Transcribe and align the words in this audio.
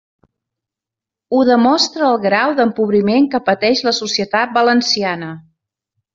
Ho 1.35 1.41
demostra 1.49 2.07
el 2.13 2.17
grau 2.23 2.55
d'empobriment 2.61 3.29
que 3.35 3.41
pateix 3.51 3.85
la 3.89 3.95
societat 4.01 4.59
valenciana. 4.59 5.31